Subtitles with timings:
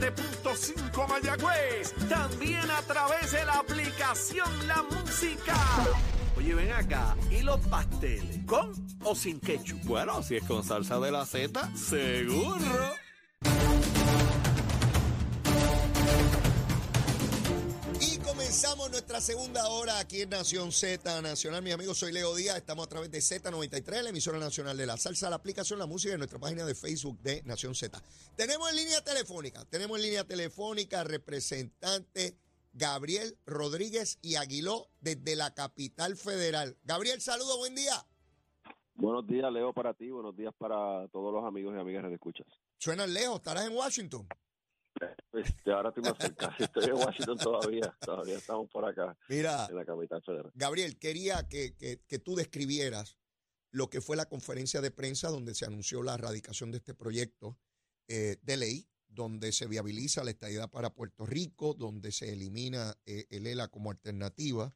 [0.00, 1.94] 97.5 Mayagüez.
[2.08, 5.54] También a través de la aplicación La Música.
[6.36, 7.16] Oye, ven acá.
[7.30, 8.44] ¿Y los pasteles?
[8.46, 8.72] ¿Con
[9.04, 9.82] o sin ketchup?
[9.84, 12.94] Bueno, si es con salsa de la Z, seguro.
[18.60, 21.62] Comenzamos nuestra segunda hora aquí en Nación Z Nacional.
[21.62, 22.58] Mi amigo, soy Leo Díaz.
[22.58, 26.14] Estamos a través de Z93, la emisora nacional de la salsa, la aplicación La Música
[26.14, 27.98] y nuestra página de Facebook de Nación Z.
[28.36, 32.36] Tenemos en línea telefónica, tenemos en línea telefónica representante
[32.74, 36.76] Gabriel Rodríguez y Aguiló desde la capital federal.
[36.84, 37.94] Gabriel, saludo, buen día.
[38.94, 40.10] Buenos días, Leo, para ti.
[40.10, 42.46] Buenos días para todos los amigos y amigas que te escuchas.
[42.76, 44.28] Suenan lejos, estarás en Washington.
[45.32, 46.54] Este, ahora estoy más cerca.
[46.58, 47.96] Estoy en Washington todavía.
[48.00, 50.50] Todavía estamos por acá, Mira, en la capital federal.
[50.54, 53.16] Gabriel, quería que, que- que tú describieras
[53.72, 57.58] lo que fue la conferencia de prensa donde se anunció la erradicación de este proyecto
[58.08, 63.26] eh, de ley, donde se viabiliza la estadidad para Puerto Rico, donde se elimina eh,
[63.30, 64.74] el ELA como alternativa.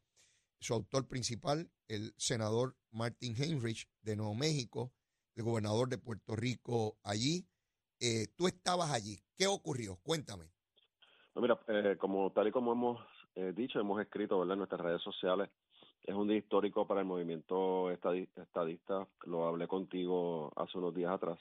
[0.59, 4.93] Su autor principal, el senador Martin Heinrich de Nuevo México,
[5.35, 7.45] el gobernador de Puerto Rico allí.
[8.07, 9.17] Eh, tú estabas allí.
[9.35, 9.97] ¿Qué ocurrió?
[10.03, 10.45] Cuéntame.
[11.33, 13.01] No, mira, eh, como tal y como hemos
[13.33, 14.53] eh, dicho, hemos escrito ¿verdad?
[14.53, 15.49] en nuestras redes sociales,
[16.03, 19.07] es un día histórico para el movimiento estadi- estadista.
[19.25, 21.39] Lo hablé contigo hace unos días atrás.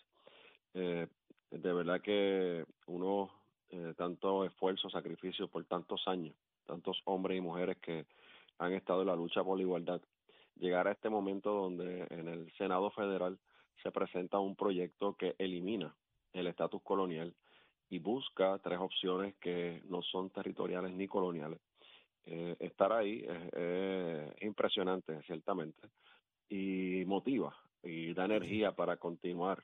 [0.72, 1.06] Eh,
[1.50, 3.30] de verdad que uno,
[3.68, 6.34] eh, tanto esfuerzo, sacrificio por tantos años,
[6.66, 8.06] tantos hombres y mujeres que
[8.58, 10.00] han estado en la lucha por la igualdad,
[10.56, 13.38] llegar a este momento donde en el Senado Federal
[13.82, 15.94] se presenta un proyecto que elimina
[16.34, 17.34] el estatus colonial
[17.88, 21.60] y busca tres opciones que no son territoriales ni coloniales.
[22.26, 25.88] Eh, estar ahí es, es impresionante, ciertamente,
[26.48, 29.62] y motiva y da energía para continuar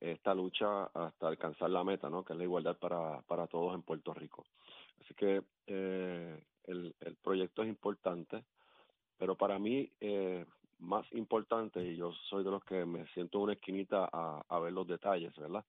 [0.00, 2.24] esta lucha hasta alcanzar la meta, ¿no?
[2.24, 4.46] que es la igualdad para, para todos en Puerto Rico.
[5.00, 8.44] Así que eh, el, el proyecto es importante,
[9.18, 10.46] pero para mí eh,
[10.78, 14.58] más importante, y yo soy de los que me siento en una esquinita a, a
[14.58, 15.64] ver los detalles, ¿verdad?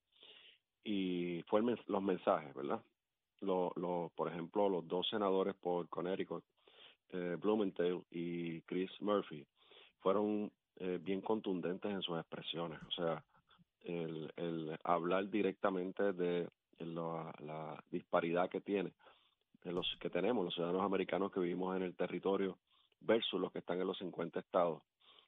[0.83, 2.81] Y fue los mensajes, ¿verdad?
[3.41, 6.43] Lo, lo, por ejemplo, los dos senadores por Connecticut,
[7.09, 9.45] eh, Blumenthal y Chris Murphy,
[9.99, 12.79] fueron eh, bien contundentes en sus expresiones.
[12.87, 13.23] O sea,
[13.83, 16.47] el, el hablar directamente de
[16.79, 18.91] la, la disparidad que tiene,
[19.63, 22.57] de los que tenemos, los ciudadanos americanos que vivimos en el territorio
[23.01, 24.81] versus los que están en los 50 estados,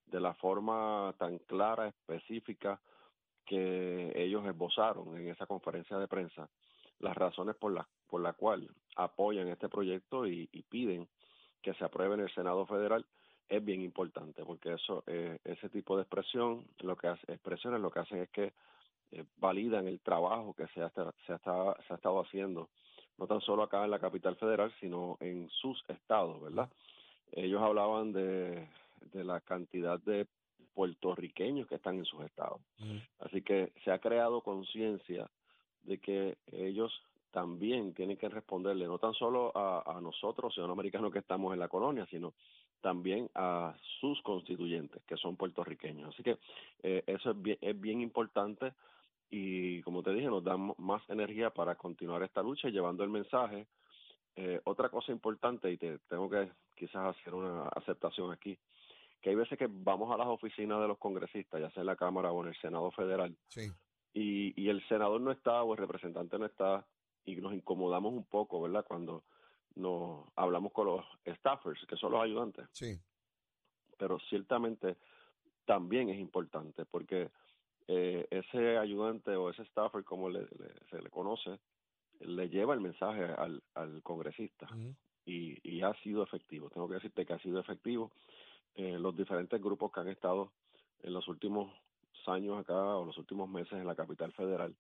[0.08, 2.80] de la forma tan clara, específica
[3.46, 6.50] que ellos esbozaron en esa conferencia de prensa,
[7.00, 11.08] las razones por las por la cual apoyan este proyecto y, piden
[11.64, 13.04] que se apruebe en el Senado Federal
[13.50, 17.90] es bien importante porque eso eh, ese tipo de expresión lo que hace, expresiones lo
[17.90, 18.54] que hacen es que
[19.12, 22.70] eh, validan el trabajo que se ha, se, ha estado, se ha estado haciendo
[23.18, 26.70] no tan solo acá en la capital federal sino en sus estados verdad
[27.32, 28.68] ellos hablaban de,
[29.12, 30.28] de la cantidad de
[30.74, 32.62] puertorriqueños que están en sus estados
[33.20, 35.30] así que se ha creado conciencia
[35.84, 36.92] de que ellos
[37.32, 41.60] también tienen que responderle no tan solo a, a nosotros, ciudadanos americanos que estamos en
[41.60, 42.34] la colonia, sino
[42.80, 46.14] también a sus constituyentes, que son puertorriqueños.
[46.14, 46.38] Así que
[46.84, 48.74] eh, eso es bien, es bien importante
[49.32, 53.66] y, como te dije, nos da más energía para continuar esta lucha llevando el mensaje.
[54.36, 58.58] Eh, otra cosa importante, y te tengo que quizás hacer una aceptación aquí,
[59.24, 61.96] que hay veces que vamos a las oficinas de los congresistas, ya sea en la
[61.96, 63.72] Cámara o en el Senado Federal, Sí.
[64.14, 66.86] y, y el senador no está o el representante no está
[67.26, 68.86] y nos incomodamos un poco, ¿verdad?
[68.86, 69.24] Cuando
[69.76, 71.06] nos hablamos con los
[71.38, 73.00] staffers, que son los ayudantes, Sí.
[73.98, 74.98] pero ciertamente
[75.66, 77.32] también es importante porque
[77.88, 81.60] eh, ese ayudante o ese staffer, como le- le- se le conoce,
[82.20, 84.68] le lleva el mensaje al, al congresista
[85.26, 86.70] y, y ha sido efectivo.
[86.70, 88.12] Tengo que decirte que ha sido efectivo.
[88.76, 90.52] Eh, los diferentes grupos que han estado
[91.02, 91.72] en los últimos
[92.26, 94.74] años acá o los últimos meses en la capital federal,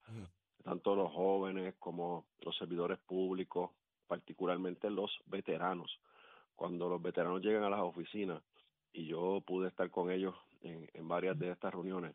[0.63, 3.71] tanto los jóvenes como los servidores públicos,
[4.07, 5.99] particularmente los veteranos.
[6.55, 8.41] Cuando los veteranos llegan a las oficinas,
[8.93, 12.13] y yo pude estar con ellos en, en varias de estas reuniones,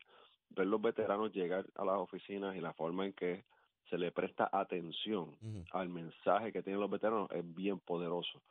[0.49, 3.43] ver los veteranos llegar a las oficinas y la forma en que
[3.89, 5.35] se le presta atención
[5.71, 8.41] al mensaje que tienen los veteranos es bien poderoso.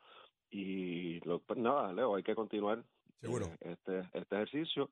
[0.51, 2.83] Y lo, pues nada, Leo, hay que continuar
[3.21, 4.89] Eh, este, este ejercicio.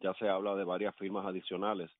[0.00, 1.90] Ya se habla de varias firmas adicionales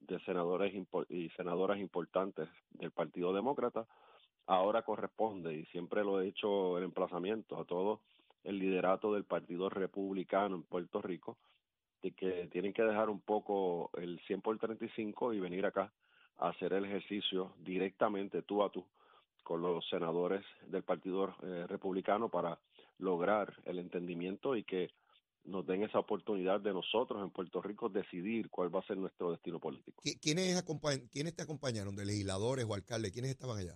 [0.00, 0.74] de senadores
[1.10, 3.86] y senadoras importantes del Partido Demócrata.
[4.46, 8.00] Ahora corresponde, y siempre lo he hecho el emplazamiento a todo
[8.42, 11.38] el liderato del Partido Republicano en Puerto Rico,
[12.02, 15.92] de que tienen que dejar un poco el 100 por 35 y venir acá
[16.38, 18.84] a hacer el ejercicio directamente tú a tú
[19.44, 22.58] con los senadores del Partido eh, Republicano para
[22.98, 24.90] lograr el entendimiento y que
[25.44, 29.30] nos den esa oportunidad de nosotros en Puerto Rico decidir cuál va a ser nuestro
[29.32, 30.02] destino político.
[30.20, 30.62] ¿Quiénes,
[31.10, 31.96] ¿Quiénes te acompañaron?
[31.96, 33.12] ¿De legisladores o alcaldes?
[33.12, 33.74] ¿Quiénes estaban allá?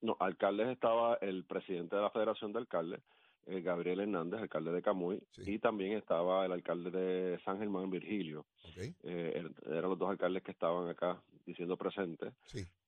[0.00, 3.00] No, alcaldes estaba el presidente de la Federación de Alcaldes,
[3.46, 8.46] eh, Gabriel Hernández, alcalde de Camuy, y también estaba el alcalde de San Germán, Virgilio.
[8.76, 12.32] Eh, er, eran los dos alcaldes que estaban acá diciendo presentes.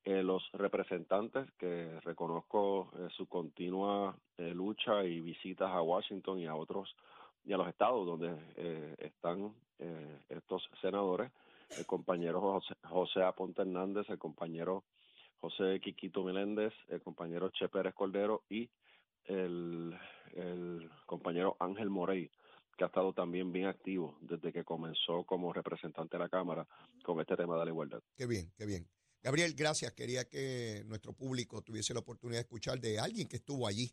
[0.05, 6.95] Eh, los representantes, que reconozco su continua lucha y visitas a Washington y a otros
[7.45, 9.55] y a los estados donde están
[10.29, 11.31] estos senadores,
[11.79, 14.85] el compañero José, José Aponte Hernández, el compañero
[15.41, 18.69] José Quiquito Meléndez, el compañero Che Pérez Cordero y
[19.25, 19.99] el,
[21.07, 22.31] compañero Ángel Morey,
[22.77, 26.67] que ha estado también bien activo desde que comenzó como representante de la Cámara
[27.05, 28.01] con este tema de la igualdad.
[28.17, 28.87] Qué bien, qué bien.
[29.23, 29.93] Gabriel, gracias.
[29.93, 33.93] Quería que nuestro público tuviese la oportunidad de escuchar de alguien que estuvo allí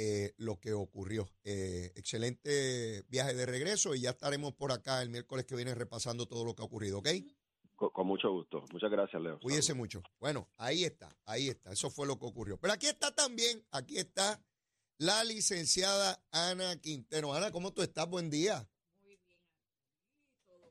[0.00, 1.28] eh, lo que ocurrió.
[1.42, 6.26] Eh, excelente viaje de regreso y ya estaremos por acá el miércoles que viene repasando
[6.26, 7.08] todo lo que ha ocurrido, ¿ok?
[7.74, 8.64] Con, mucho gusto.
[8.72, 9.40] Muchas gracias, Leo.
[9.40, 10.00] Cuídese mucho.
[10.20, 11.72] Bueno, ahí está, ahí está.
[11.72, 12.58] Eso fue lo que ocurrió.
[12.58, 14.40] Pero aquí está también, aquí está
[14.98, 17.34] la licenciada Ana Quintero.
[17.34, 18.08] Ana, ¿cómo tú estás?
[18.08, 18.68] Buen día.
[19.02, 19.42] Muy bien,
[20.46, 20.70] todo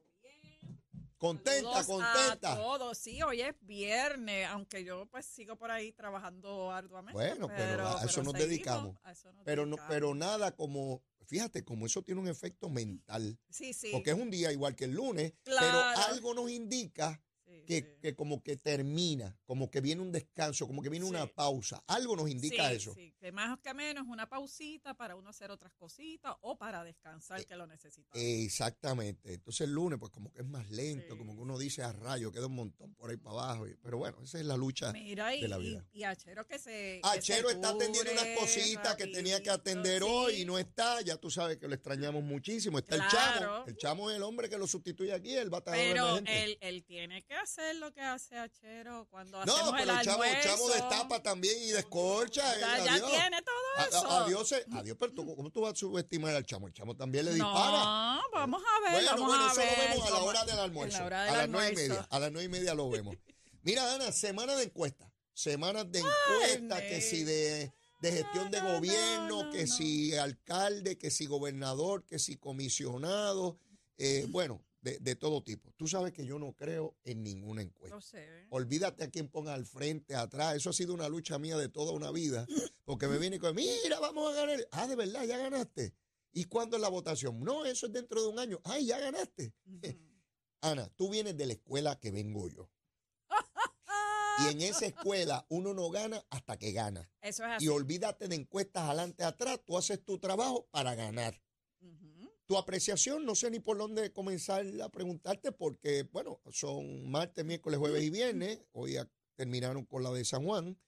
[1.18, 2.54] Contenta, contenta.
[2.54, 7.14] A todos, sí, hoy es viernes, aunque yo pues sigo por ahí trabajando arduamente.
[7.14, 8.96] Bueno, pero, a, eso nos dedicamos.
[9.44, 13.38] pero no, pero nada como fíjate como eso tiene un efecto mental.
[13.50, 13.90] Sí, sí.
[13.92, 15.80] Porque es un día igual que el lunes, pero
[16.10, 17.22] algo nos indica
[17.68, 21.84] que, como que termina, como que viene un descanso, como que viene una pausa.
[21.88, 22.94] Algo nos indica eso.
[22.94, 27.42] Sí, que más que menos una pausita para uno hacer otras cositas o para descansar
[27.42, 28.18] eh, que lo necesita.
[28.18, 29.34] Exactamente.
[29.34, 32.31] Entonces el lunes pues como que es más lento, como que uno dice a rayo,
[32.31, 33.66] queda un montón por ahí para abajo.
[33.84, 35.86] pero bueno, esa es la lucha de la vida.
[35.92, 37.02] Y, Achero que se...
[37.04, 41.02] Achero está atendiendo unas cositas que tenía que atender hoy y no está.
[41.02, 42.78] Ya tú sabes que lo extrañamos muchísimo.
[42.78, 43.66] Está el chamo.
[43.68, 47.24] El chamo es el hombre que lo sustituye aquí, el batallón Pero él, él tiene
[47.24, 51.56] que hacer lo que hace Achero cuando no, hacemos pero el chavo, chavo destapa también
[51.63, 52.44] y descorcha.
[52.59, 54.12] Ya, ya tiene todo eso.
[54.12, 56.68] adiós, eh, adiós, pero tú, ¿cómo tú vas a subestimar al chamo?
[56.68, 58.15] El chamo también le dispara.
[58.15, 60.59] No, vamos a ver, bueno, vamos bueno, a eso lo vemos a la hora del
[60.59, 61.04] almuerzo.
[61.04, 62.07] A, las nueve y media.
[62.09, 63.15] A las nueve y media lo vemos.
[63.63, 65.12] Mira, Ana, semana de encuesta.
[65.33, 67.71] Semanas de encuesta, que si de
[68.01, 73.60] de gestión de gobierno, que si alcalde, que si gobernador, que si comisionado.
[73.98, 75.71] Eh, bueno, de, todo tipo.
[75.75, 78.00] Tú sabes que yo no creo en ninguna encuesta.
[78.01, 78.47] sé.
[78.50, 80.56] Olvídate a quien ponga al frente, atrás.
[80.56, 82.47] Eso ha sido una lucha mía de toda una vida.
[82.85, 84.68] Porque me viene con, mira, vamos a ganar.
[84.71, 85.94] Ah, de verdad, ya ganaste.
[86.31, 87.39] ¿Y cuándo es la votación?
[87.41, 88.62] No, eso es dentro de un año.
[88.63, 89.53] Ay, ya ganaste.
[90.62, 92.69] Ana, tú vienes de la escuela que vengo yo.
[94.45, 97.09] y en esa escuela uno no gana hasta que gana.
[97.21, 97.65] Eso es así.
[97.65, 99.59] Y olvídate de encuestas adelante atrás.
[99.65, 101.41] Tú haces tu trabajo para ganar
[102.48, 107.78] tu apreciación, no sé ni por dónde comenzar a preguntarte, porque, bueno, son martes, miércoles,
[107.78, 108.62] jueves y viernes.
[108.72, 108.98] Hoy
[109.36, 110.80] terminaron con la de San Juan.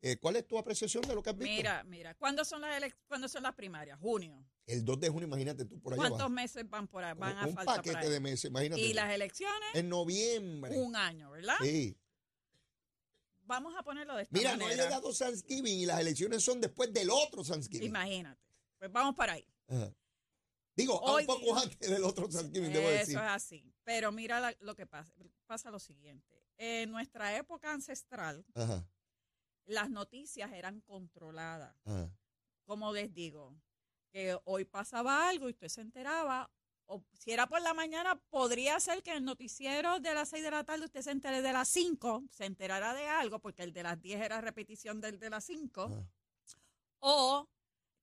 [0.00, 1.52] Eh, ¿Cuál es tu apreciación de lo que has visto?
[1.52, 3.98] Mira, mira, ¿cuándo son las ¿cuándo son las primarias?
[3.98, 4.46] Junio.
[4.64, 5.96] El 2 de junio, imagínate tú por ahí.
[5.96, 7.14] ¿Cuántos meses van por ahí?
[7.18, 8.80] Van a un paquete de meses, imagínate.
[8.80, 9.74] ¿Y las elecciones?
[9.74, 10.76] En noviembre.
[10.76, 11.56] Un año, ¿verdad?
[11.60, 11.98] Sí.
[13.40, 16.92] Vamos a ponerlo de esta Mira, no ha llegado Thanksgiving y las elecciones son después
[16.92, 17.88] del otro Thanksgiving.
[17.88, 18.40] Imagínate.
[18.78, 19.48] Pues vamos para ahí.
[19.66, 19.92] Ajá.
[20.78, 23.16] Digo, un poco antes del otro Thanksgiving, debo decir.
[23.16, 23.74] Eso es así.
[23.82, 25.12] Pero mira lo que pasa.
[25.46, 26.40] Pasa lo siguiente.
[26.56, 28.46] En nuestra época ancestral,
[29.66, 31.74] las noticias eran controladas.
[32.64, 33.56] Como les digo,
[34.10, 36.50] que hoy pasaba algo y usted se enteraba,
[36.86, 40.50] o si era por la mañana, podría ser que el noticiero de las 6 de
[40.50, 43.82] la tarde usted se entere de las 5, se enterara de algo, porque el de
[43.82, 46.06] las 10 era repetición del de las 5.
[47.00, 47.48] O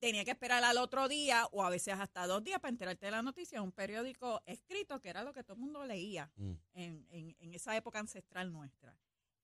[0.05, 3.11] tenía que esperar al otro día o a veces hasta dos días para enterarte de
[3.11, 3.63] la noticia.
[3.63, 6.53] Un periódico escrito que era lo que todo el mundo leía mm.
[6.73, 8.95] en, esa época ancestral nuestra.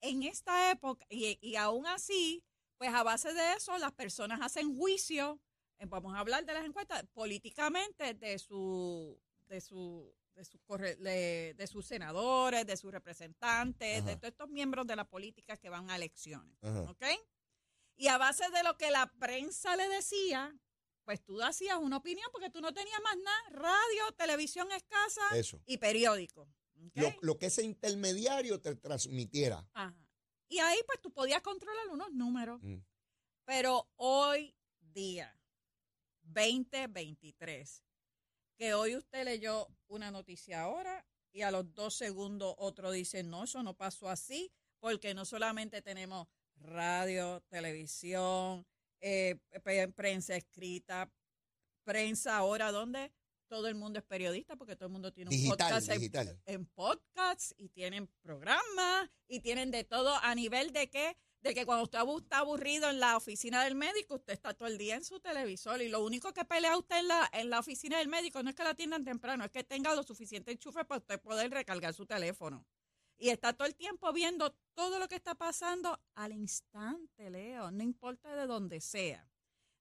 [0.01, 2.43] En esta época, y, aún así,
[2.77, 5.39] pues a base de eso, las personas hacen juicio,
[5.79, 10.13] eh, vamos a hablar de las encuestas, políticamente de su, de su,
[10.99, 15.69] de, de, sus senadores, de sus representantes, de todos estos miembros de la política que
[15.69, 16.55] van a elecciones.
[16.87, 17.03] ¿Ok?
[18.01, 20.51] Y a base de lo que la prensa le decía,
[21.03, 25.21] pues tú hacías una opinión porque tú no tenías más nada, radio, televisión escasa
[25.67, 26.49] y periódico.
[27.21, 29.69] Lo, que ese intermediario te transmitiera.
[29.73, 29.95] Ajá.
[30.49, 32.59] Y ahí pues tú podías controlar unos números.
[32.63, 32.79] Mm.
[33.45, 35.39] Pero hoy día,
[36.23, 37.83] 2023,
[38.57, 43.43] que hoy usted leyó una noticia ahora y a los dos segundos otro dice, no,
[43.43, 46.27] eso no pasó así, porque no solamente tenemos
[46.61, 48.65] radio, televisión,
[49.01, 49.37] eh,
[49.95, 51.11] prensa escrita,
[51.83, 53.11] prensa ahora, donde
[53.51, 55.89] todo el mundo es periodista porque todo el mundo tiene un podcast
[56.45, 61.65] En, podcasts y tienen programas y tienen de todo a nivel de que de que
[61.65, 65.03] cuando usted está aburrido en la oficina del médico, usted está todo el día en
[65.03, 68.43] su televisor y lo único que pelea usted en la, en la oficina del médico
[68.43, 71.49] no es que la atiendan temprano, es que tenga lo suficiente enchufe para usted poder
[71.51, 72.65] recargar su teléfono.
[73.21, 77.83] Y está todo el tiempo viendo todo lo que está pasando al instante, Leo, no
[77.83, 79.29] importa de dónde sea.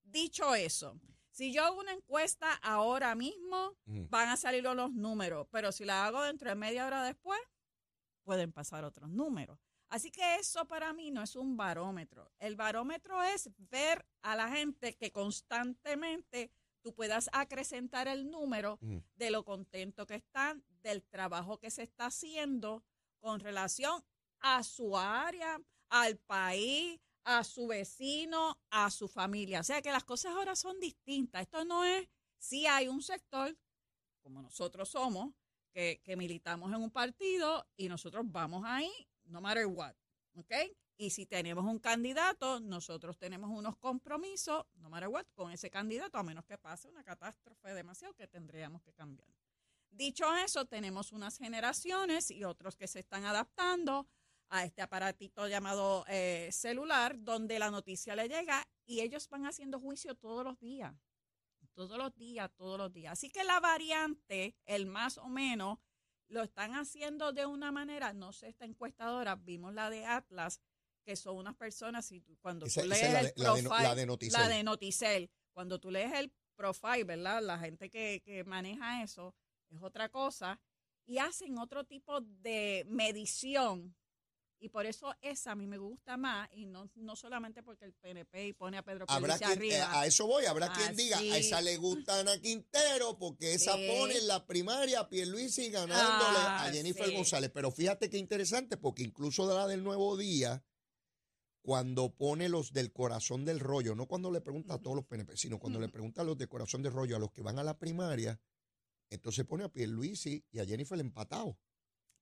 [0.03, 5.73] Dicho eso, si yo hago una encuesta ahora mismo, van a salir los números, pero
[5.73, 7.41] si la hago dentro de media hora después,
[8.25, 9.59] pueden pasar otros números.
[9.89, 12.31] Así que eso para mí no es un barómetro.
[12.41, 18.79] El barómetro es ver a la gente que constantemente tú puedas acrecentar el número
[19.17, 22.85] de lo contento que están, del trabajo que se está haciendo
[23.21, 24.03] con relación
[24.41, 29.61] a su área, al país, a su vecino, a su familia.
[29.61, 31.43] O sea que las cosas ahora son distintas.
[31.43, 32.09] Esto no es,
[32.39, 33.57] si hay un sector,
[34.23, 35.33] como nosotros somos,
[35.73, 38.91] que, militamos en un partido y nosotros vamos ahí,
[39.25, 39.95] no matter what.
[40.35, 40.53] ¿Ok?
[40.97, 46.19] Y si tenemos un candidato, nosotros tenemos unos compromisos, no matter what, con ese candidato,
[46.19, 49.29] a menos que pase una catástrofe demasiado que tendríamos que cambiar.
[49.91, 54.07] Dicho eso, tenemos unas generaciones y otros que se están adaptando
[54.49, 59.79] a este aparatito llamado eh, celular, donde la noticia le llega y ellos van haciendo
[59.79, 60.95] juicio todos los días,
[61.75, 63.13] todos los días, todos los días.
[63.13, 65.79] Así que la variante, el más o menos,
[66.29, 70.61] lo están haciendo de una manera, no sé, esta encuestadora, vimos la de Atlas,
[71.05, 74.41] que son unas personas, y cuando tú lees el profile, la de, Noticel.
[74.41, 77.43] la de Noticel, cuando tú lees el profile, ¿verdad?
[77.43, 79.35] La gente que, que maneja eso
[79.71, 80.61] es otra cosa,
[81.07, 83.95] y hacen otro tipo de medición.
[84.63, 87.95] Y por eso esa a mí me gusta más y no, no solamente porque el
[87.95, 89.39] PNP pone a Pedro arriba.
[89.41, 93.55] Eh, a eso voy, habrá quien diga, a esa le gusta a Ana Quintero porque
[93.55, 97.51] esa pone en la primaria a Pierluisi ganándole a ah, Jennifer González.
[97.55, 100.63] Pero fíjate qué interesante porque incluso de la del Nuevo Día,
[101.63, 105.39] cuando pone los del corazón del rollo, no cuando le pregunta a todos los PNP,
[105.39, 107.65] sino cuando le pregunta a los del corazón del rollo, a los que van a
[107.65, 108.39] la primaria,
[109.11, 111.59] entonces pone a Pierluisi y a Jennifer empatado.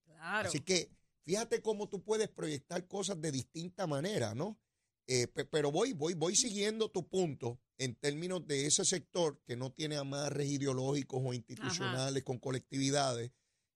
[0.05, 0.49] Claro.
[0.49, 0.91] Así que
[1.29, 4.59] Fíjate cómo tú puedes proyectar cosas de distinta manera, ¿no?
[5.07, 9.71] Eh, pero voy, voy, voy siguiendo tu punto en términos de ese sector que no
[9.71, 13.31] tiene amarres ideológicos o institucionales con colectividades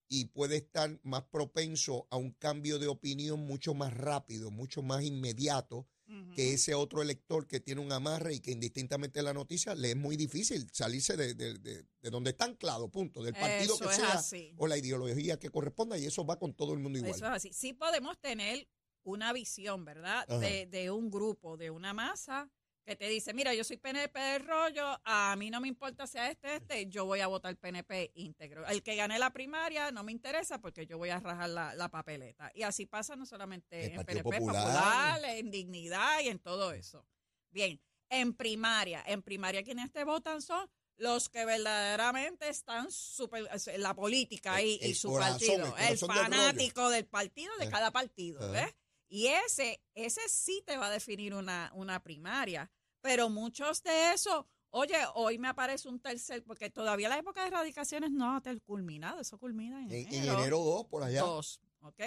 [0.09, 5.03] y puede estar más propenso a un cambio de opinión mucho más rápido, mucho más
[5.03, 5.87] inmediato
[6.35, 9.97] que ese otro elector que tiene un amarre y que indistintamente la noticia le es
[9.97, 14.21] muy difícil salirse de, de, donde está anclado, punto, del partido que sea
[14.57, 17.15] o la ideología que corresponda y eso va con todo el mundo igual.
[17.15, 17.53] Eso es así.
[17.53, 18.69] Sí podemos tener
[19.05, 20.27] una visión, ¿verdad?
[20.27, 22.51] De, de un grupo, de una masa
[22.85, 26.31] que te dice, mira, yo soy PNP de rollo, a mí no me importa sea
[26.31, 28.67] este, este, yo voy a votar PNP íntegro.
[28.67, 32.51] El que gane la primaria no me interesa porque yo voy a rajar la, papeleta.
[32.55, 35.21] Y así pasa no solamente en PNP popular.
[35.25, 37.07] en dignidad y en todo eso.
[37.51, 43.49] Bien, en primaria, en primaria quienes te votan son los que verdaderamente están super,
[43.79, 48.75] la política y, su partido, el, fanático del, partido, de eh, cada partido, ¿ves?
[49.13, 52.71] Y ese, ese sí te va a definir una, una primaria.
[53.03, 57.49] Pero muchos de esos, oye, hoy me aparece un tercer, porque todavía la época de
[57.49, 60.33] erradicaciones no ha culminado, eso culmina en, en enero.
[60.33, 61.21] En enero 2, por allá.
[61.21, 62.03] 2, ¿ok?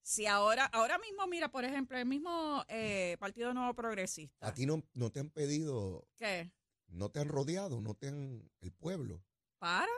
[0.00, 4.46] Si ahora, ahora mismo, mira, por ejemplo, el mismo eh, Partido Nuevo Progresista.
[4.46, 6.08] A ti no, no te han pedido.
[6.16, 6.50] ¿Qué?
[6.86, 8.50] No te han rodeado, no te han.
[8.60, 9.22] El pueblo.
[9.58, 9.92] ¿Para?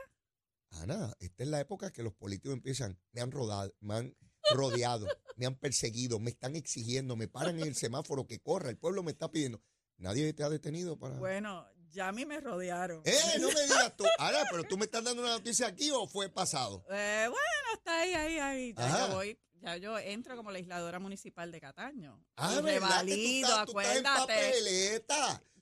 [0.70, 2.98] Ana, esta es la época que los políticos empiezan.
[3.12, 4.16] Me han rodado, me han
[4.52, 8.76] rodeado, me han perseguido, me están exigiendo, me paran en el semáforo que corra, el
[8.76, 9.60] pueblo me está pidiendo.
[9.96, 11.16] Nadie te ha detenido para.
[11.16, 13.02] Bueno, ya a mí me rodearon.
[13.04, 13.38] ¡Eh!
[13.40, 14.04] No me digas tú.
[14.18, 16.84] Ahora, pero tú me estás dando una noticia aquí o fue pasado.
[16.90, 18.74] Eh, bueno, está ahí, ahí, ahí.
[18.76, 19.38] Ya voy.
[19.64, 22.22] Ya yo entro como legisladora municipal de Cataño.
[22.36, 25.02] Ah, valido, acuérdate.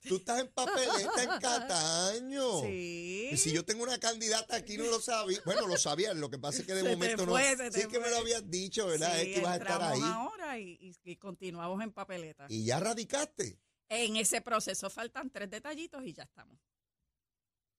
[0.08, 2.62] Tú estás en papeleta en Cataño.
[2.62, 3.28] Sí.
[3.32, 5.38] Y si yo tengo una candidata aquí, no lo sabía.
[5.44, 7.36] Bueno, lo sabía, lo que pasa es que de momento no.
[7.36, 9.20] Sí que me lo habías dicho, ¿verdad?
[9.20, 10.00] es que ibas a estar ahí.
[10.02, 12.46] ahora y, y, continuamos en papeleta.
[12.48, 13.58] ¿Y ya radicaste?
[13.88, 16.58] En ese proceso faltan tres detallitos y ya estamos.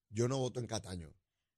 [0.08, 1.14] Yo no voto en Cataño.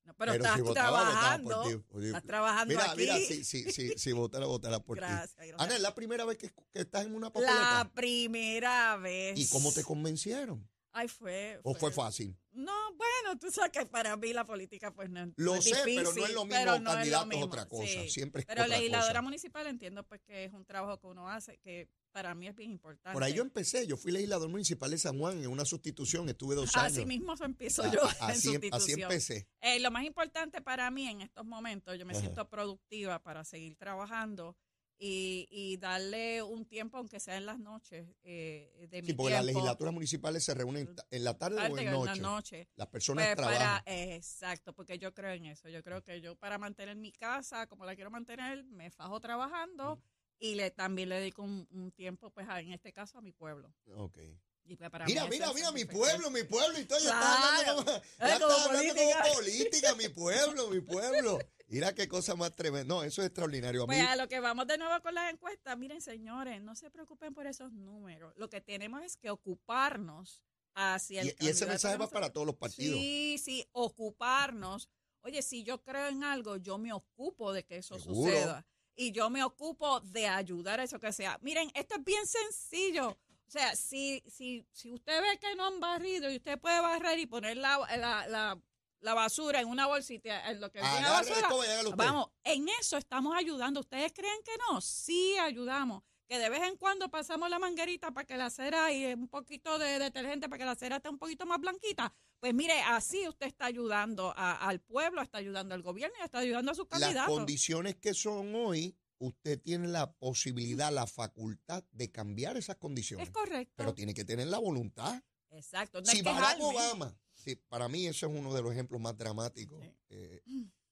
[0.07, 1.65] No, pero, estás trabajando.
[2.01, 3.01] estás trabajando mira, aquí.
[3.01, 5.53] Mira, sí, sí, sí, sí, votara, votara por Gracias, ti.
[5.59, 7.85] Ana, ¿es la primera vez que, que, estás en una papeleta?
[7.85, 9.37] La primera vez.
[9.37, 10.67] ¿Y cómo te convencieron?
[10.99, 12.35] Ay, fue, ¿O fue fácil?
[12.53, 16.25] No, bueno, tú sabes que para mí la política pues no, Lo sé, pero no
[16.25, 20.47] es lo mismo, candidato es, otra cosa, siempre es Pero legisladora municipal entiendo pues que
[20.47, 23.13] es un trabajo que uno hace que para mí es bien importante.
[23.13, 26.55] Por ahí yo empecé, yo fui legislador municipal de San Juan en una sustitución, estuve
[26.55, 26.93] dos años.
[26.93, 29.47] Así mismo empiezo yo así, en así empecé.
[29.61, 33.77] Eh, lo más importante para mí en estos momentos, yo me siento productiva para seguir
[33.77, 34.57] trabajando
[34.99, 38.09] y, y, darle un tiempo, aunque sea en las noches.
[38.23, 42.21] Eh, de sí, porque las legislaturas municipales se reúnen en la tarde, o en noche.
[42.21, 42.69] noche.
[42.77, 43.83] Las personas pues trabajan.
[43.87, 45.69] exacto, porque yo creo en eso.
[45.69, 50.01] Yo creo que yo para mantener mi casa como la quiero mantener, me fajo trabajando
[50.39, 53.75] y le también le dedico un, un tiempo, pues en este caso, a mi pueblo.
[53.97, 54.19] Ok.
[54.67, 58.41] Pues, mira, mira, mira, mi pueblo, mi pueblo, y todo, ya está hablando como, ya
[58.41, 59.23] como, política.
[59.23, 61.39] como política, mi pueblo, mi pueblo.
[61.69, 62.95] Mira qué cosa más tremenda.
[62.95, 63.83] No, eso es extraordinario.
[63.83, 66.91] A pues a lo que vamos de nuevo con las encuestas, miren, señores, no se
[66.91, 68.33] preocupen por esos números.
[68.37, 70.43] Lo que tenemos es que ocuparnos
[70.75, 72.99] hacia el Y, y ese mensaje va para todos los partidos.
[72.99, 74.89] Sí, sí, ocuparnos.
[75.23, 78.65] Oye, si yo creo en algo, yo me ocupo de que eso suceda.
[78.95, 81.39] Y yo me ocupo de ayudar a eso que sea.
[81.43, 83.09] Miren, esto es bien sencillo.
[83.47, 87.19] O sea, si, si, si usted ve que no han barrido y usted puede barrer
[87.19, 88.63] y poner la, la, la,
[89.01, 91.49] basura en una bolsita, en lo que viene la basura,
[91.97, 93.81] vamos, en eso estamos ayudando.
[93.81, 94.81] ¿Ustedes creen que no?
[94.81, 96.03] Sí ayudamos.
[96.29, 99.79] Que de vez en cuando pasamos la manguerita para que la cera y un poquito
[99.79, 102.13] de detergente para que la cera esté un poquito más blanquita.
[102.41, 106.73] Pues mire, así usted está ayudando al pueblo, está ayudando al gobierno y está ayudando
[106.73, 107.29] a sus candidatos.
[107.29, 113.29] Las condiciones que son hoy usted tiene la posibilidad, la facultad de cambiar esas condiciones.
[113.29, 113.75] Es correcto.
[113.77, 115.23] Pero tiene que tener la voluntad.
[115.51, 116.05] Exacto.
[116.05, 117.17] si Barack Obama,
[117.55, 120.43] para mí ese es uno de los ejemplos más dramáticos, eh,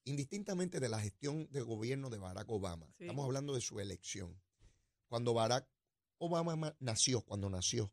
[0.05, 4.41] indistintamente de la gestión de gobierno de Barack Obama, estamos hablando de su elección.
[5.09, 5.69] Cuando Barack
[6.19, 7.93] Obama nació, cuando nació,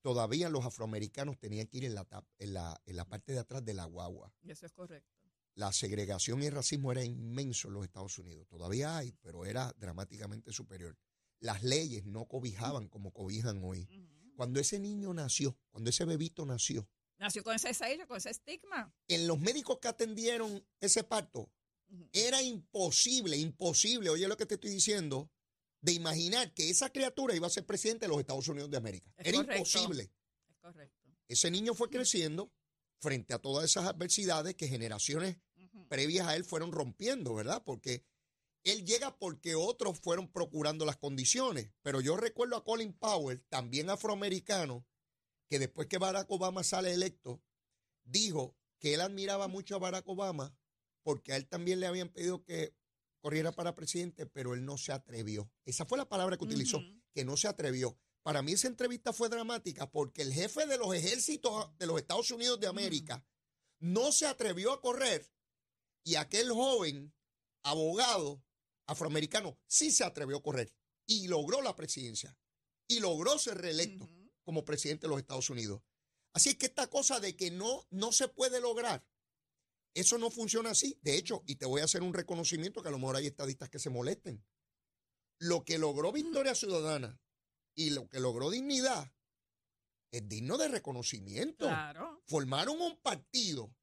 [0.00, 2.06] todavía los afroamericanos tenían que ir en la,
[2.38, 4.34] en la, en la parte de atrás de la guagua.
[4.42, 5.22] Eso es correcto
[5.54, 8.46] la segregación y el racismo era inmenso en los Estados Unidos.
[8.48, 10.96] Todavía hay, pero era dramáticamente superior.
[11.40, 13.88] Las leyes no cobijaban como cobijan hoy.
[14.36, 16.88] Cuando ese niño nació, cuando ese bebito nació.
[17.22, 18.92] Nació con ese sello, con ese estigma.
[19.06, 21.48] En los médicos que atendieron ese parto,
[22.12, 25.30] era imposible, imposible, oye lo que te estoy diciendo,
[25.80, 29.08] de imaginar que esa criatura iba a ser presidente de los Estados Unidos de América.
[29.18, 30.10] era imposible.
[30.48, 31.10] Es correcto.
[31.28, 32.52] Ese niño fue creciendo
[33.00, 35.36] frente a todas esas adversidades que generaciones
[35.88, 37.62] previas a él fueron rompiendo, ¿verdad?
[37.64, 38.04] Porque
[38.64, 41.70] él llega porque otros fueron procurando las condiciones.
[41.82, 44.84] Pero yo recuerdo a Colin Powell, también afroamericano,
[45.52, 47.42] que después que Barack Obama sale electo,
[48.04, 50.56] dijo que él admiraba mucho a Barack Obama
[51.02, 52.74] porque a él también le habían pedido que
[53.20, 55.52] corriera para presidente, pero él no se atrevió.
[55.66, 56.80] Esa fue la palabra que utilizó,
[57.12, 57.98] que no se atrevió.
[58.22, 62.30] Para mí esa entrevista fue dramática porque el jefe de los ejércitos de los Estados
[62.30, 63.22] Unidos de América
[63.78, 65.30] no se atrevió a correr
[66.02, 67.12] y aquel joven
[67.62, 68.42] abogado
[68.86, 70.72] afroamericano sí se atrevió a correr
[71.04, 72.34] y logró la presidencia
[72.88, 74.08] y logró ser reelecto
[74.44, 75.82] como presidente de los Estados Unidos.
[76.34, 79.04] Así es que esta cosa de que no, no se puede lograr,
[79.94, 80.98] eso no funciona así.
[81.02, 83.68] De hecho, y te voy a hacer un reconocimiento que a lo mejor hay estadistas
[83.68, 84.44] que se molesten.
[85.38, 87.20] Lo que logró Victoria Ciudadana
[87.74, 89.12] y lo que logró dignidad
[90.12, 91.68] es digno de reconocimiento.
[92.26, 93.74] Formaron un partido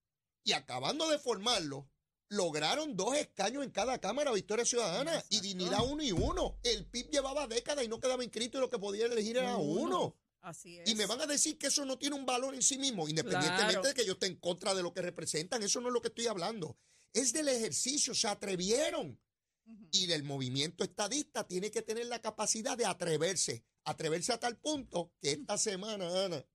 [0.44, 1.90] y acabando de formarlo,
[2.30, 6.60] lograron dos escaños en cada Cámara Victoria Ciudadana y dignidad uno y uno.
[6.64, 10.16] El PIB llevaba décadas y no quedaba inscrito y lo que podía elegir era uno.
[10.42, 10.90] Así es.
[10.90, 13.90] Y me van a decir que eso no tiene un valor en sí mismo, independientemente
[13.90, 15.62] de que yo esté en contra de lo que representan.
[15.64, 16.78] Eso no es lo que estoy hablando.
[17.14, 19.20] Es del ejercicio, se atrevieron.
[19.92, 25.14] Y el movimiento estadista tiene que tener la capacidad de atreverse atreverse a tal punto
[25.22, 26.46] que esta semana, Ana,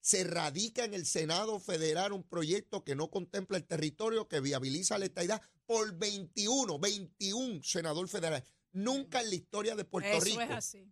[0.00, 4.98] se radica en el Senado Federal un proyecto que no contempla el territorio, que viabiliza
[4.98, 8.44] la estadidad por 21, 21 senador federal.
[8.74, 10.40] Nunca en la historia de Puerto Rico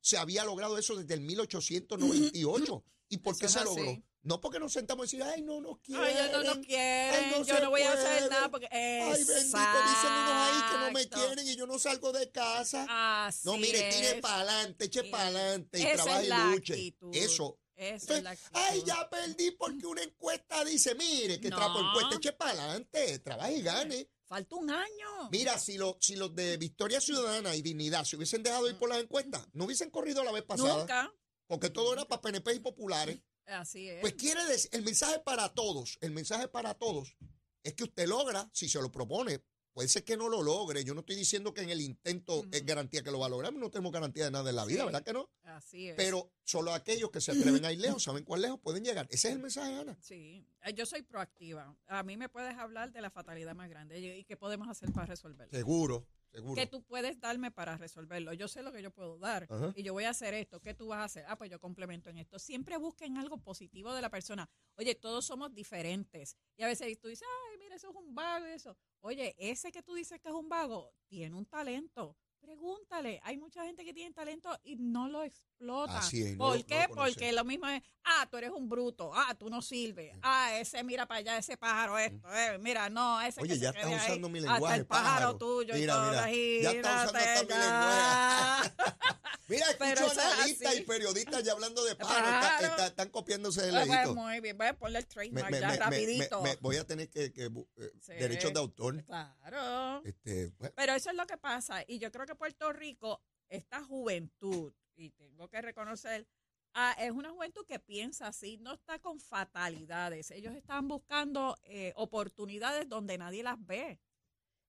[0.00, 2.84] se había logrado eso desde el 1898.
[3.08, 4.02] ¿Y por qué se logró?
[4.22, 6.04] No porque nos sentamos y decir, ay, no nos quieren.
[6.04, 7.44] Ay, yo no nos quieren.
[7.44, 8.68] yo no voy a hacer nada porque.
[8.70, 12.86] Ay, bendito, dicen unos ahí que no me quieren y yo no salgo de casa.
[13.26, 16.96] Así no, mire, tire para adelante, eche para adelante y trabaje y luche.
[17.12, 17.58] Eso.
[17.74, 22.32] Eso es la Ay, ya perdí porque una encuesta dice, mire, que trapo encuesta, eche
[22.32, 24.08] para adelante, trabaje y gane.
[24.32, 25.28] Falta un año.
[25.30, 28.88] Mira, si, lo, si los de Victoria Ciudadana y Dignidad se hubiesen dejado ir por
[28.88, 30.78] las encuestas, no hubiesen corrido la vez pasada.
[30.78, 31.12] Nunca.
[31.46, 33.20] Porque todo era para PNP y populares.
[33.44, 34.00] Así es.
[34.00, 37.14] Pues quiere decir, el mensaje para todos, el mensaje para todos
[37.62, 40.84] es que usted logra, si se lo propone, Puede ser que no lo logre.
[40.84, 43.54] Yo no estoy diciendo que en el intento es garantía que lo va a lograr.
[43.54, 45.30] No tenemos garantía de nada en la vida, ¿verdad que no?
[45.44, 45.96] Así es.
[45.96, 49.06] Pero solo aquellos que se atreven a ir lejos, saben cuán lejos pueden llegar.
[49.10, 49.96] Ese es el mensaje, Ana.
[50.00, 50.46] Sí.
[50.64, 51.76] Eh, yo soy proactiva.
[51.86, 55.06] A mí me puedes hablar de la fatalidad más grande y qué podemos hacer para
[55.06, 55.56] resolverlo.
[55.56, 56.06] Seguro.
[56.32, 56.54] Seguro.
[56.54, 58.32] ¿Qué tú puedes darme para resolverlo?
[58.32, 60.60] Yo sé lo que yo puedo dar y yo voy a hacer esto.
[60.60, 61.24] ¿Qué tú vas a hacer?
[61.28, 62.38] Ah, pues yo complemento en esto.
[62.38, 64.48] Siempre busquen algo positivo de la persona.
[64.76, 66.38] Oye, todos somos diferentes.
[66.56, 68.74] Y a veces tú dices, ay, mira, eso es un vago y eso.
[69.00, 72.16] Oye, ese que tú dices que es un vago tiene un talento.
[72.42, 73.20] Pregúntale.
[73.22, 76.00] Hay mucha gente que tiene talento y no lo explota.
[76.36, 76.86] ¿Por qué?
[76.92, 80.82] Porque lo mismo es, ah, tú eres un bruto, ah, tú no sirves, ah, ese
[80.82, 84.28] mira para allá, ese pájaro, esto, eh, mira, no, ese Oye, que ya estás usando
[84.28, 86.30] mi lenguaje, hasta el pájaro, tuyo mira, y todo, mira,
[86.62, 88.72] ya estás usando hasta mi lenguaje.
[89.48, 94.40] Mira, escucho analistas y periodistas ya hablando de pájaros, están copiándose el pues, pues, Muy
[94.40, 96.42] bien, voy a ponerle el trademark ya rapidito.
[96.60, 99.04] voy a tener que, que eh, derechos de autor.
[99.04, 100.02] Claro.
[100.04, 100.72] Este, pues.
[100.74, 105.10] Pero eso es lo que pasa y yo creo que Puerto Rico, esta juventud, y
[105.10, 106.26] tengo que reconocer,
[106.74, 110.30] ah, es una juventud que piensa así, no está con fatalidades.
[110.30, 114.00] Ellos están buscando eh, oportunidades donde nadie las ve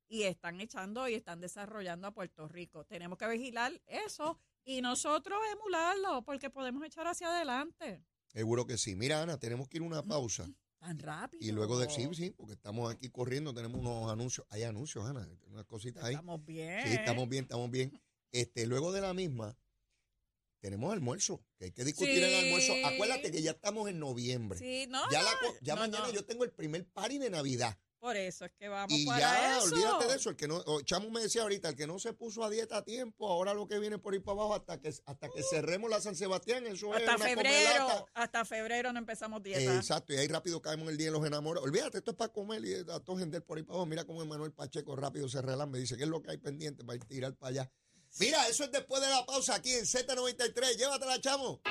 [0.08, 2.86] y están echando y están desarrollando a Puerto Rico.
[2.86, 8.04] Tenemos que vigilar eso y nosotros emularlo porque podemos echar hacia adelante.
[8.28, 8.96] Seguro que sí.
[8.96, 10.48] Mira, Ana, tenemos que ir a una pausa.
[10.84, 11.42] Tan rápido.
[11.42, 14.46] Y luego de sí, sí, porque estamos aquí corriendo, tenemos unos anuncios.
[14.50, 16.16] Hay anuncios, Ana, unas cositas ahí.
[16.16, 16.86] Estamos bien.
[16.86, 18.02] Sí, estamos bien, estamos bien.
[18.34, 19.58] Este, luego de la misma,
[20.60, 22.74] tenemos almuerzo, que hay que discutir el almuerzo.
[22.86, 24.60] Acuérdate que ya estamos en noviembre.
[24.60, 25.10] Sí, no.
[25.10, 25.24] Ya,
[25.62, 27.78] ya mañana yo tengo el primer party de Navidad.
[28.04, 30.32] Por eso es que vamos y ya, olvídate de eso.
[30.32, 32.84] El que no, Chamo me decía ahorita, el que no se puso a dieta a
[32.84, 36.02] tiempo, ahora lo que viene por ir para abajo hasta que hasta que cerremos la
[36.02, 39.74] San Sebastián, eso hasta febrero, hasta febrero no empezamos dieta.
[39.78, 41.66] exacto, y ahí rápido caemos en el día de los enamorados.
[41.66, 43.86] Olvídate, esto es para comer y a todo gente por ahí para abajo.
[43.86, 46.84] Mira cómo Emanuel Pacheco rápido se relaja, me dice, ¿qué es lo que hay pendiente
[46.84, 47.72] para ir tirar para allá?
[48.20, 50.76] Mira, eso es después de la pausa aquí en Z93.
[50.76, 51.62] Llévatela, chamo.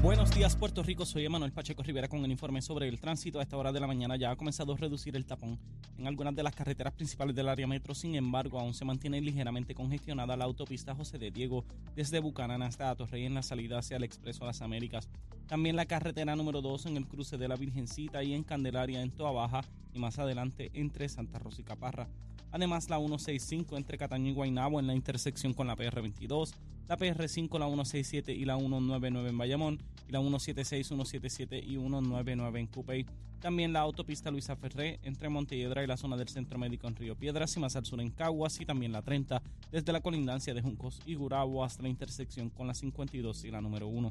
[0.00, 1.04] Buenos días, Puerto Rico.
[1.04, 3.40] Soy Emanuel Pacheco Rivera con el informe sobre el tránsito.
[3.40, 5.58] A esta hora de la mañana ya ha comenzado a reducir el tapón
[5.98, 7.96] en algunas de las carreteras principales del área metro.
[7.96, 11.64] Sin embargo, aún se mantiene ligeramente congestionada la autopista José de Diego
[11.96, 15.08] desde Bucanán hasta Atorrey en la salida hacia el Expreso a las Américas.
[15.48, 19.10] También la carretera número 2 en el cruce de la Virgencita y en Candelaria en
[19.10, 22.08] Toa Baja y más adelante entre Santa Rosa y Caparra.
[22.52, 26.54] Además, la 165 entre Cataño y Guaynabo en la intersección con la PR22,
[26.88, 32.60] la PR5, la 167 y la 199 en Bayamón, y la 176, 177 y 199
[32.60, 33.06] en Cupey.
[33.40, 37.14] También la autopista Luisa Ferré entre Montelledra y la zona del Centro Médico en Río
[37.14, 40.62] Piedras y más al sur en Caguas y también la 30 desde la colindancia de
[40.62, 44.10] Juncos y Gurabo hasta la intersección con la 52 y la número 1.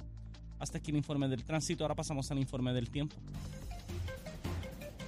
[0.59, 3.17] Hasta aquí el informe del tránsito, ahora pasamos al informe del tiempo.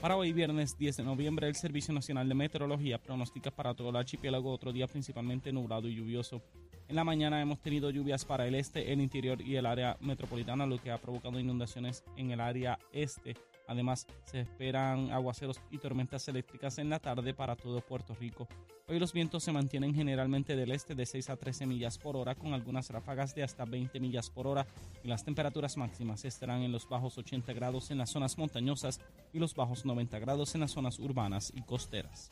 [0.01, 3.95] Para hoy, viernes 10 de noviembre, el Servicio Nacional de Meteorología pronostica para todo el
[3.95, 6.41] archipiélago otro día principalmente nublado y lluvioso.
[6.89, 10.65] En la mañana hemos tenido lluvias para el este, el interior y el área metropolitana,
[10.65, 13.35] lo que ha provocado inundaciones en el área este.
[13.67, 18.47] Además, se esperan aguaceros y tormentas eléctricas en la tarde para todo Puerto Rico.
[18.87, 22.33] Hoy los vientos se mantienen generalmente del este de 6 a 13 millas por hora,
[22.33, 24.65] con algunas ráfagas de hasta 20 millas por hora,
[25.03, 28.99] y las temperaturas máximas estarán en los bajos 80 grados en las zonas montañosas
[29.31, 32.31] y los bajos 90 grados en las zonas urbanas y costeras.